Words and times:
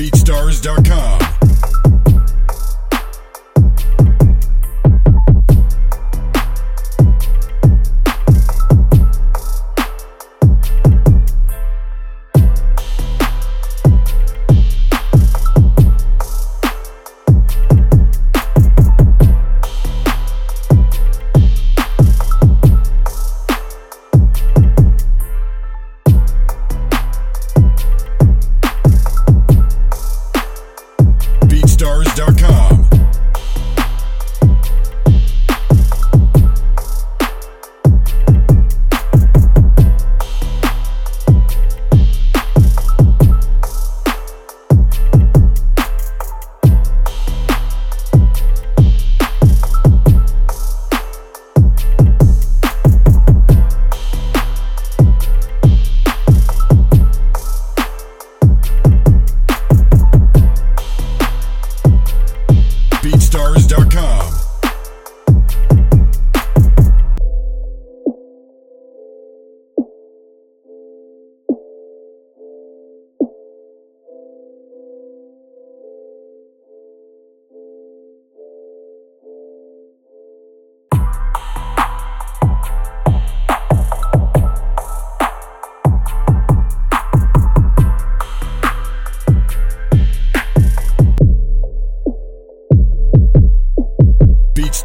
BeatStars.com. 0.00 1.29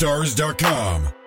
Stars.com. 0.06 1.25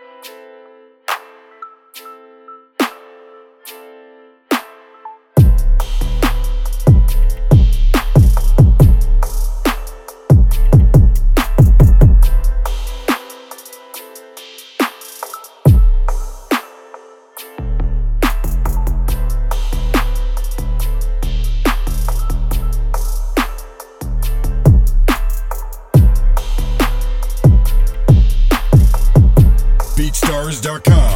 Dot 30.69 30.85
com. 30.85 31.08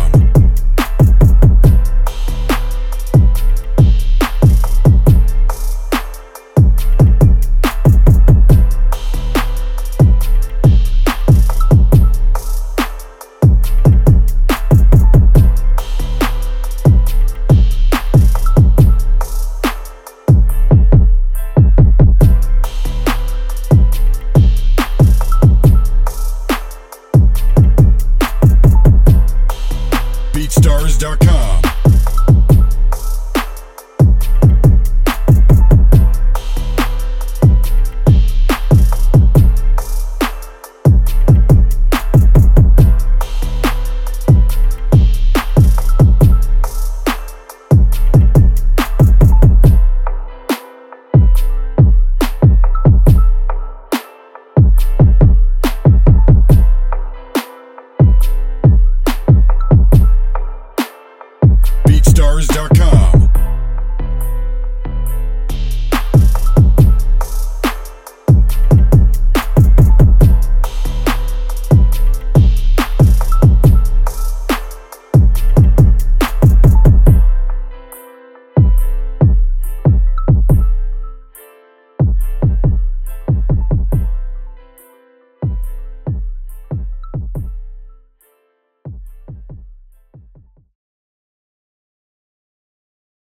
BeatStars.com. 30.53 31.62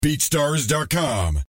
BeatStars.com. 0.05 1.54